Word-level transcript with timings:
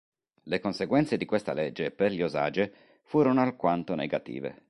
Le 0.45 0.59
conseguenze 0.59 1.15
di 1.15 1.25
questa 1.25 1.53
legge 1.53 1.91
per 1.91 2.11
gli 2.11 2.23
Osage 2.23 2.73
furono 3.03 3.41
alquanto 3.41 3.93
negative. 3.93 4.57